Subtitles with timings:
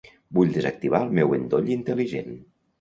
[0.37, 2.37] Vull desactivar el meu endoll intel·ligent.